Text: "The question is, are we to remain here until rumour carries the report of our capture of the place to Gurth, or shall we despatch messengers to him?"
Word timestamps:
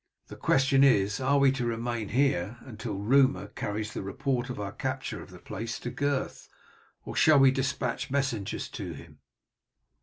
"The 0.29 0.35
question 0.35 0.83
is, 0.83 1.19
are 1.19 1.37
we 1.37 1.51
to 1.51 1.63
remain 1.63 2.09
here 2.09 2.57
until 2.65 2.95
rumour 2.95 3.49
carries 3.49 3.93
the 3.93 4.01
report 4.01 4.49
of 4.49 4.59
our 4.59 4.71
capture 4.71 5.21
of 5.21 5.29
the 5.29 5.37
place 5.37 5.77
to 5.77 5.91
Gurth, 5.91 6.49
or 7.05 7.15
shall 7.15 7.37
we 7.37 7.51
despatch 7.51 8.09
messengers 8.09 8.67
to 8.69 8.93
him?" 8.93 9.19